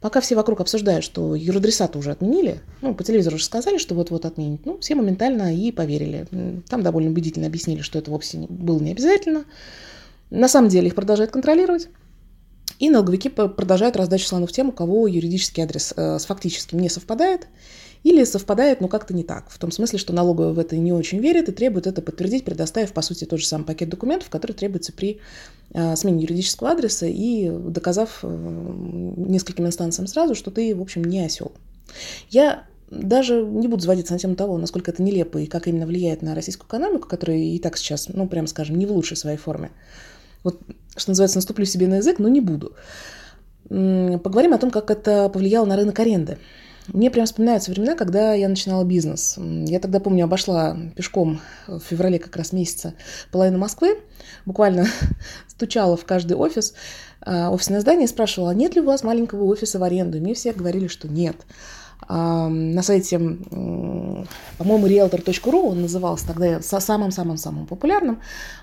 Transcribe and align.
пока 0.00 0.20
все 0.20 0.36
вокруг 0.36 0.60
обсуждают, 0.60 1.04
что 1.04 1.34
юридреса 1.34 1.90
уже 1.94 2.10
отменили, 2.10 2.60
ну, 2.82 2.94
по 2.94 3.04
телевизору 3.04 3.36
уже 3.36 3.44
сказали, 3.44 3.78
что 3.78 3.94
вот-вот 3.94 4.24
отменят, 4.24 4.64
ну, 4.64 4.78
все 4.78 4.94
моментально 4.94 5.54
и 5.54 5.72
поверили. 5.72 6.26
Там 6.68 6.82
довольно 6.82 7.10
убедительно 7.10 7.46
объяснили, 7.46 7.82
что 7.82 7.98
это 7.98 8.10
вовсе 8.10 8.38
было 8.48 8.78
не 8.80 8.92
обязательно. 8.92 9.44
На 10.30 10.48
самом 10.48 10.68
деле 10.68 10.88
их 10.88 10.94
продолжают 10.94 11.30
контролировать. 11.30 11.88
И 12.78 12.90
налоговики 12.90 13.28
продолжают 13.28 13.96
раздачу 13.96 14.26
слонов 14.26 14.52
тем, 14.52 14.68
у 14.68 14.72
кого 14.72 15.06
юридический 15.06 15.62
адрес 15.62 15.92
э, 15.96 16.18
с 16.18 16.26
фактическим 16.26 16.78
не 16.78 16.88
совпадает, 16.88 17.48
или 18.04 18.22
совпадает, 18.24 18.80
но 18.80 18.88
как-то 18.88 19.14
не 19.14 19.24
так. 19.24 19.50
В 19.50 19.58
том 19.58 19.70
смысле, 19.70 19.98
что 19.98 20.12
налоговая 20.12 20.52
в 20.52 20.58
это 20.58 20.76
не 20.76 20.92
очень 20.92 21.18
верит 21.18 21.48
и 21.48 21.52
требует 21.52 21.86
это 21.86 22.00
подтвердить, 22.02 22.44
предоставив, 22.44 22.92
по 22.92 23.02
сути, 23.02 23.24
тот 23.24 23.40
же 23.40 23.46
самый 23.46 23.64
пакет 23.64 23.88
документов, 23.88 24.30
который 24.30 24.52
требуется 24.52 24.92
при 24.92 25.18
э, 25.72 25.96
смене 25.96 26.22
юридического 26.22 26.70
адреса 26.70 27.06
и 27.06 27.50
доказав 27.50 28.20
э, 28.22 28.28
нескольким 28.28 29.66
инстанциям 29.66 30.06
сразу, 30.06 30.34
что 30.34 30.50
ты, 30.50 30.74
в 30.74 30.80
общем, 30.80 31.04
не 31.04 31.24
осел. 31.24 31.52
Я 32.30 32.64
даже 32.90 33.42
не 33.42 33.68
буду 33.68 33.82
заводиться 33.82 34.12
на 34.12 34.18
тему 34.18 34.34
того, 34.34 34.56
насколько 34.56 34.90
это 34.90 35.02
нелепо 35.02 35.38
и 35.38 35.46
как 35.46 35.66
именно 35.66 35.86
влияет 35.86 36.22
на 36.22 36.34
российскую 36.34 36.68
экономику, 36.68 37.08
которая 37.08 37.38
и 37.38 37.58
так 37.58 37.76
сейчас, 37.76 38.08
ну, 38.08 38.26
прямо 38.28 38.46
скажем, 38.46 38.78
не 38.78 38.86
в 38.86 38.92
лучшей 38.92 39.16
своей 39.16 39.36
форме. 39.36 39.70
Вот, 40.44 40.60
что 40.98 41.10
называется, 41.10 41.38
наступлю 41.38 41.64
себе 41.64 41.86
на 41.86 41.96
язык, 41.96 42.18
но 42.18 42.28
не 42.28 42.40
буду. 42.40 42.74
Поговорим 43.68 44.54
о 44.54 44.58
том, 44.58 44.70
как 44.70 44.90
это 44.90 45.28
повлияло 45.28 45.66
на 45.66 45.76
рынок 45.76 45.98
аренды. 45.98 46.38
Мне 46.88 47.10
прям 47.10 47.26
вспоминаются 47.26 47.70
времена, 47.70 47.96
когда 47.96 48.32
я 48.32 48.48
начинала 48.48 48.82
бизнес. 48.82 49.36
Я 49.36 49.78
тогда, 49.78 50.00
помню, 50.00 50.24
обошла 50.24 50.76
пешком 50.96 51.40
в 51.66 51.80
феврале 51.80 52.18
как 52.18 52.34
раз 52.36 52.52
месяца 52.52 52.94
половину 53.30 53.58
Москвы, 53.58 53.98
буквально 54.46 54.86
стучала 55.48 55.98
в 55.98 56.06
каждый 56.06 56.34
офис, 56.38 56.72
а, 57.20 57.50
офисное 57.50 57.80
здание, 57.80 58.08
спрашивала, 58.08 58.52
нет 58.52 58.74
ли 58.74 58.80
у 58.80 58.84
вас 58.84 59.02
маленького 59.02 59.44
офиса 59.44 59.78
в 59.78 59.82
аренду. 59.82 60.16
И 60.16 60.20
мне 60.20 60.32
все 60.32 60.54
говорили, 60.54 60.86
что 60.86 61.08
нет 61.08 61.36
на 62.06 62.82
сайте, 62.82 63.18
по-моему, 63.18 64.86
realtor.ru, 64.86 65.70
он 65.70 65.82
назывался 65.82 66.26
тогда 66.26 66.60
самым-самым-самым 66.60 67.66
популярным, 67.66 68.20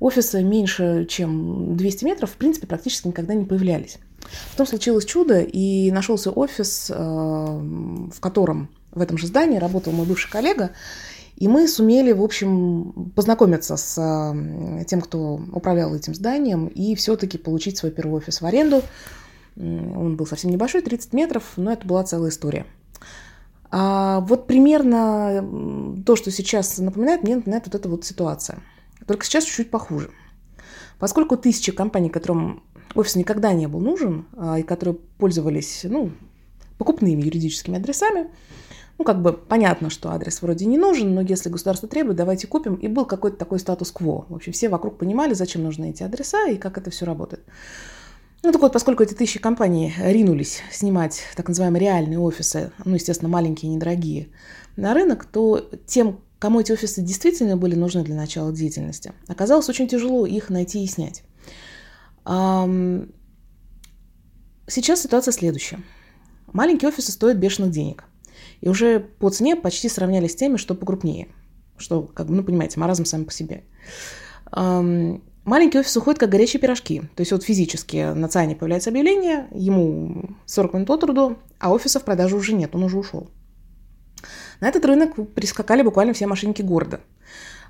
офисы 0.00 0.42
меньше, 0.42 1.06
чем 1.08 1.76
200 1.76 2.04
метров, 2.04 2.30
в 2.30 2.36
принципе, 2.36 2.66
практически 2.66 3.08
никогда 3.08 3.34
не 3.34 3.44
появлялись. 3.44 3.98
Потом 4.52 4.66
случилось 4.66 5.04
чудо, 5.04 5.40
и 5.40 5.90
нашелся 5.92 6.30
офис, 6.30 6.90
в 6.90 8.20
котором 8.20 8.70
в 8.92 9.00
этом 9.00 9.18
же 9.18 9.26
здании 9.26 9.58
работал 9.58 9.92
мой 9.92 10.06
бывший 10.06 10.30
коллега, 10.30 10.70
и 11.36 11.46
мы 11.46 11.68
сумели, 11.68 12.10
в 12.12 12.22
общем, 12.22 13.12
познакомиться 13.14 13.76
с 13.76 13.94
тем, 14.88 15.00
кто 15.00 15.40
управлял 15.52 15.94
этим 15.94 16.14
зданием, 16.14 16.66
и 16.66 16.96
все-таки 16.96 17.38
получить 17.38 17.78
свой 17.78 17.92
первый 17.92 18.16
офис 18.16 18.40
в 18.40 18.46
аренду. 18.46 18.82
Он 19.56 20.16
был 20.16 20.26
совсем 20.26 20.50
небольшой, 20.50 20.82
30 20.82 21.12
метров, 21.12 21.44
но 21.56 21.72
это 21.72 21.86
была 21.86 22.02
целая 22.02 22.30
история. 22.30 22.66
А 23.70 24.20
вот 24.20 24.46
примерно 24.46 25.44
то, 26.06 26.16
что 26.16 26.30
сейчас 26.30 26.78
напоминает, 26.78 27.22
мне 27.22 27.36
напоминает 27.36 27.66
вот 27.66 27.74
эта 27.74 27.88
вот 27.88 28.04
ситуация. 28.04 28.60
Только 29.06 29.24
сейчас 29.24 29.44
чуть-чуть 29.44 29.70
похуже. 29.70 30.10
Поскольку 30.98 31.36
тысячи 31.36 31.70
компаний, 31.70 32.08
которым 32.08 32.62
офис 32.94 33.14
никогда 33.14 33.52
не 33.52 33.66
был 33.66 33.80
нужен, 33.80 34.26
а, 34.36 34.58
и 34.58 34.62
которые 34.62 34.96
пользовались 35.18 35.84
ну, 35.84 36.12
покупными 36.78 37.22
юридическими 37.22 37.78
адресами, 37.78 38.28
ну, 38.98 39.04
как 39.04 39.22
бы 39.22 39.32
понятно, 39.32 39.90
что 39.90 40.10
адрес 40.10 40.42
вроде 40.42 40.66
не 40.66 40.76
нужен, 40.76 41.14
но 41.14 41.20
если 41.20 41.50
государство 41.50 41.88
требует, 41.88 42.16
давайте 42.16 42.48
купим. 42.48 42.74
И 42.74 42.88
был 42.88 43.04
какой-то 43.04 43.36
такой 43.36 43.60
статус-кво. 43.60 44.26
В 44.28 44.34
общем, 44.34 44.52
все 44.52 44.68
вокруг 44.68 44.98
понимали, 44.98 45.34
зачем 45.34 45.62
нужны 45.62 45.90
эти 45.90 46.02
адреса 46.02 46.48
и 46.48 46.56
как 46.56 46.78
это 46.78 46.90
все 46.90 47.06
работает. 47.06 47.44
Ну 48.42 48.52
так 48.52 48.62
вот, 48.62 48.72
поскольку 48.72 49.02
эти 49.02 49.14
тысячи 49.14 49.40
компаний 49.40 49.92
ринулись 49.98 50.62
снимать 50.70 51.22
так 51.34 51.48
называемые 51.48 51.80
реальные 51.80 52.20
офисы, 52.20 52.70
ну, 52.84 52.94
естественно, 52.94 53.28
маленькие 53.28 53.70
недорогие, 53.72 54.28
на 54.76 54.94
рынок, 54.94 55.24
то 55.24 55.68
тем, 55.86 56.20
кому 56.38 56.60
эти 56.60 56.70
офисы 56.70 57.02
действительно 57.02 57.56
были 57.56 57.74
нужны 57.74 58.04
для 58.04 58.14
начала 58.14 58.52
деятельности, 58.52 59.12
оказалось 59.26 59.68
очень 59.68 59.88
тяжело 59.88 60.24
их 60.24 60.50
найти 60.50 60.84
и 60.84 60.86
снять. 60.86 61.24
Сейчас 64.68 65.02
ситуация 65.02 65.32
следующая. 65.32 65.80
Маленькие 66.52 66.90
офисы 66.90 67.10
стоят 67.10 67.38
бешеных 67.38 67.70
денег. 67.72 68.04
И 68.60 68.68
уже 68.68 69.00
по 69.00 69.30
цене 69.30 69.56
почти 69.56 69.88
сравнялись 69.88 70.32
с 70.32 70.36
теми, 70.36 70.58
что 70.58 70.74
покрупнее. 70.74 71.28
Что, 71.76 72.02
как 72.02 72.28
бы, 72.28 72.34
ну, 72.34 72.44
понимаете, 72.44 72.78
маразм 72.78 73.04
сам 73.04 73.24
по 73.24 73.32
себе. 73.32 73.64
Маленький 75.48 75.78
офис 75.78 75.96
уходит 75.96 76.20
как 76.20 76.28
горячие 76.28 76.60
пирожки. 76.60 77.00
То 77.14 77.22
есть 77.22 77.32
вот 77.32 77.42
физически 77.42 78.12
на 78.12 78.28
ЦАНе 78.28 78.54
появляется 78.54 78.90
объявление, 78.90 79.46
ему 79.50 80.36
40 80.44 80.74
минут 80.74 80.90
от 80.90 81.00
труду, 81.00 81.38
а 81.58 81.72
офиса 81.72 82.00
в 82.00 82.04
продаже 82.04 82.36
уже 82.36 82.52
нет, 82.52 82.74
он 82.74 82.82
уже 82.82 82.98
ушел. 82.98 83.30
На 84.60 84.68
этот 84.68 84.84
рынок 84.84 85.14
прискакали 85.34 85.80
буквально 85.80 86.12
все 86.12 86.26
мошенники 86.26 86.60
города. 86.60 87.00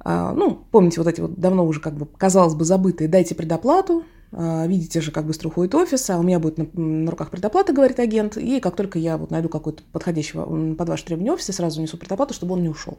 А, 0.00 0.34
ну, 0.34 0.66
помните 0.70 1.00
вот 1.00 1.08
эти 1.08 1.22
вот 1.22 1.40
давно 1.40 1.64
уже 1.64 1.80
как 1.80 1.94
бы, 1.94 2.04
казалось 2.04 2.54
бы, 2.54 2.66
забытые 2.66 3.08
«дайте 3.08 3.34
предоплату», 3.34 4.04
а, 4.32 4.66
видите 4.66 5.00
же, 5.00 5.10
как 5.10 5.24
быстро 5.24 5.48
уходит 5.48 5.74
офис, 5.74 6.10
а 6.10 6.18
у 6.18 6.22
меня 6.22 6.38
будет 6.40 6.58
на, 6.58 6.66
на 6.78 7.10
руках 7.10 7.30
предоплата, 7.30 7.72
говорит 7.72 7.98
агент, 8.00 8.36
и 8.36 8.60
как 8.60 8.76
только 8.76 8.98
я 8.98 9.16
вот 9.16 9.30
найду 9.30 9.48
какой-то 9.48 9.82
подходящего 9.92 10.74
под 10.74 10.88
ваше 10.90 11.06
требование 11.06 11.32
офиса, 11.32 11.54
сразу 11.54 11.80
несу 11.80 11.96
предоплату, 11.96 12.34
чтобы 12.34 12.52
он 12.52 12.62
не 12.62 12.68
ушел. 12.68 12.98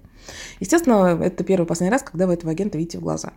Естественно, 0.60 1.20
это 1.22 1.44
первый 1.44 1.68
последний 1.68 1.92
раз, 1.92 2.02
когда 2.02 2.26
вы 2.26 2.34
этого 2.34 2.52
агента 2.52 2.80
видите 2.80 2.98
в 2.98 3.02
глаза. 3.02 3.34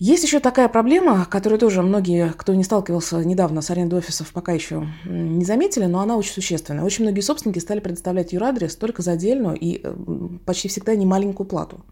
Есть 0.00 0.24
еще 0.24 0.40
такая 0.40 0.68
проблема, 0.68 1.24
которую 1.24 1.58
тоже 1.58 1.80
многие, 1.80 2.32
кто 2.32 2.52
не 2.54 2.64
сталкивался 2.64 3.24
недавно 3.24 3.62
с 3.62 3.70
арендой 3.70 4.00
офисов, 4.00 4.32
пока 4.32 4.52
еще 4.52 4.88
не 5.04 5.44
заметили, 5.44 5.84
но 5.84 6.00
она 6.00 6.16
очень 6.16 6.32
существенная. 6.32 6.84
Очень 6.84 7.04
многие 7.04 7.20
собственники 7.20 7.60
стали 7.60 7.78
предоставлять 7.78 8.32
юрадрес 8.32 8.74
только 8.74 9.02
за 9.02 9.12
отдельную 9.12 9.56
и 9.56 9.80
э, 9.82 9.94
почти 10.44 10.66
всегда 10.66 10.96
не 10.96 11.06
маленькую 11.06 11.46
плату. 11.46 11.84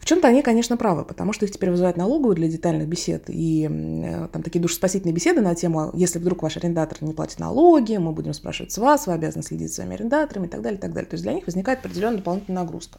В 0.00 0.04
чем-то 0.04 0.28
они, 0.28 0.42
конечно, 0.42 0.76
правы, 0.76 1.04
потому 1.04 1.32
что 1.32 1.44
их 1.44 1.52
теперь 1.52 1.70
вызывают 1.70 1.96
налоговую 1.96 2.34
для 2.34 2.48
детальных 2.48 2.88
бесед. 2.88 3.24
И 3.28 3.68
э, 3.70 4.28
там 4.32 4.42
такие 4.42 4.60
душеспасительные 4.60 5.14
беседы 5.14 5.40
на 5.40 5.54
тему, 5.54 5.90
если 5.94 6.18
вдруг 6.18 6.42
ваш 6.42 6.56
арендатор 6.56 6.98
не 7.02 7.12
платит 7.12 7.38
налоги, 7.38 7.96
мы 7.98 8.10
будем 8.10 8.32
спрашивать 8.32 8.72
с 8.72 8.78
вас, 8.78 9.06
вы 9.06 9.12
обязаны 9.12 9.44
следить 9.44 9.68
за 9.68 9.76
своими 9.76 9.94
арендаторами 9.94 10.46
и 10.46 10.48
так 10.48 10.62
далее, 10.62 10.78
и 10.78 10.80
так 10.80 10.92
далее. 10.92 11.08
То 11.08 11.14
есть 11.14 11.22
для 11.22 11.34
них 11.34 11.46
возникает 11.46 11.78
определенная 11.80 12.18
дополнительная 12.18 12.62
нагрузка. 12.62 12.98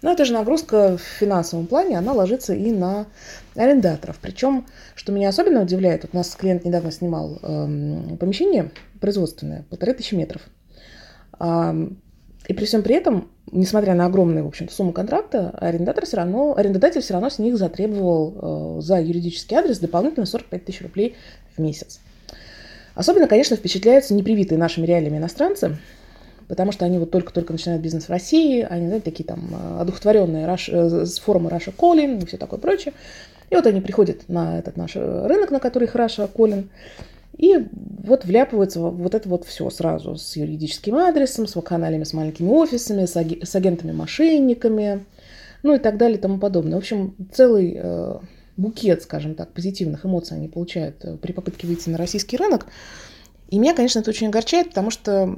Но 0.00 0.12
эта 0.12 0.24
же 0.24 0.32
нагрузка 0.32 0.96
в 0.96 1.00
финансовом 1.00 1.66
плане, 1.66 1.98
она 1.98 2.12
ложится 2.12 2.54
и 2.54 2.70
на 2.70 3.06
арендаторов. 3.56 4.18
Причем, 4.20 4.66
что 4.94 5.10
меня 5.12 5.28
особенно 5.28 5.62
удивляет, 5.62 6.02
вот 6.02 6.10
у 6.14 6.16
нас 6.16 6.34
клиент 6.36 6.64
недавно 6.64 6.92
снимал 6.92 7.38
э, 7.42 8.16
помещение 8.18 8.70
производственное, 9.00 9.64
полторы 9.68 9.94
тысячи 9.94 10.14
метров. 10.14 10.42
Э, 11.40 11.88
и 12.46 12.52
при 12.54 12.64
всем 12.64 12.82
при 12.82 12.94
этом, 12.94 13.28
несмотря 13.50 13.94
на 13.94 14.06
огромную, 14.06 14.44
в 14.44 14.48
общем 14.48 14.68
сумму 14.68 14.92
контракта, 14.92 15.50
арендатор 15.50 16.06
все 16.06 16.18
равно, 16.18 16.56
арендодатель 16.56 17.00
все 17.00 17.14
равно 17.14 17.28
с 17.28 17.40
них 17.40 17.58
затребовал 17.58 18.78
э, 18.78 18.80
за 18.82 19.00
юридический 19.00 19.56
адрес 19.56 19.80
дополнительно 19.80 20.26
45 20.26 20.64
тысяч 20.64 20.80
рублей 20.80 21.16
в 21.56 21.60
месяц. 21.60 22.00
Особенно, 22.94 23.26
конечно, 23.26 23.56
впечатляются 23.56 24.14
непривитые 24.14 24.58
нашими 24.58 24.86
реалиями 24.86 25.18
иностранцы, 25.18 25.76
потому 26.48 26.72
что 26.72 26.84
они 26.84 26.98
вот 26.98 27.10
только-только 27.10 27.52
начинают 27.52 27.82
бизнес 27.82 28.04
в 28.04 28.10
России, 28.10 28.66
они, 28.68 28.86
знаете, 28.86 29.04
такие 29.04 29.24
там 29.24 29.48
э, 29.52 29.80
одухотворенные 29.80 30.46
Rush, 30.46 30.70
э, 30.70 31.06
форума 31.20 31.50
Russia 31.50 31.72
Calling 31.76 32.22
и 32.22 32.26
все 32.26 32.36
такое 32.36 32.58
прочее. 32.58 32.94
И 33.50 33.54
вот 33.54 33.66
они 33.66 33.80
приходят 33.80 34.28
на 34.28 34.58
этот 34.58 34.76
наш 34.76 34.96
рынок, 34.96 35.50
на 35.50 35.60
который 35.60 35.84
их 35.84 35.94
Russia 35.94 36.28
Calling, 36.32 36.68
и 37.38 37.56
вот 38.04 38.24
вляпываются 38.24 38.80
вот 38.80 39.14
это 39.14 39.28
вот 39.28 39.46
все 39.46 39.70
сразу 39.70 40.16
с 40.16 40.34
юридическим 40.34 40.96
адресом, 40.96 41.46
с 41.46 41.54
вакханалиями, 41.54 42.02
с 42.02 42.12
маленькими 42.12 42.48
офисами, 42.48 43.06
с, 43.06 43.16
аги- 43.16 43.44
с 43.44 43.54
агентами-мошенниками, 43.54 45.04
ну 45.62 45.74
и 45.74 45.78
так 45.78 45.98
далее 45.98 46.18
и 46.18 46.20
тому 46.20 46.38
подобное. 46.38 46.74
В 46.74 46.78
общем, 46.78 47.14
целый 47.32 47.78
э, 47.80 48.18
букет, 48.56 49.02
скажем 49.04 49.36
так, 49.36 49.52
позитивных 49.52 50.04
эмоций 50.04 50.36
они 50.36 50.48
получают 50.48 51.04
э, 51.04 51.16
при 51.16 51.30
попытке 51.30 51.68
выйти 51.68 51.88
на 51.90 51.96
российский 51.96 52.36
рынок. 52.36 52.66
И 53.50 53.58
меня, 53.58 53.72
конечно, 53.72 54.00
это 54.00 54.10
очень 54.10 54.26
огорчает, 54.26 54.70
потому 54.70 54.90
что 54.90 55.32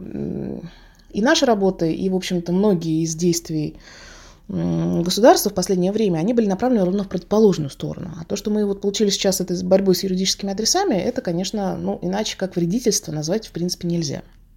и 1.13 1.23
наша 1.23 1.47
работа, 1.47 1.87
и, 1.87 2.09
в 2.09 2.17
общем-то, 2.17 2.53
многие 2.53 3.03
из 3.03 3.15
действий 3.15 3.77
государства 4.49 5.51
в 5.51 5.55
последнее 5.55 5.93
время, 5.93 6.19
они 6.19 6.35
были 6.35 6.47
направлены 6.47 6.85
ровно 6.85 7.05
в 7.05 7.09
противоположную 7.09 7.71
сторону. 7.71 8.11
А 8.21 8.25
то, 8.25 8.35
что 8.35 8.51
мы 8.51 8.67
вот 8.67 8.81
получили 8.81 9.09
сейчас 9.11 9.41
этой 9.41 9.63
борьбой 9.63 9.95
с 9.95 10.03
юридическими 10.03 10.53
адресами, 10.53 10.95
это, 10.95 11.23
конечно, 11.23 11.77
ну, 11.77 12.01
иначе 12.03 12.37
как 12.37 12.57
вредительство 12.57 13.13
назвать 13.13 13.47
в 13.47 13.53
принципе 13.53 13.87
нельзя. 13.87 14.23